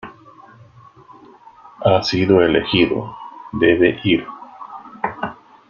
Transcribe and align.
Ha 1.85 2.01
sido 2.01 2.41
elegido. 2.41 3.15
Debe 3.53 3.99
ir. 4.03 4.25